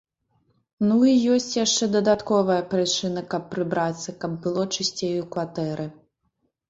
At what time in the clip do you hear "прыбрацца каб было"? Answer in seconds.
3.55-4.67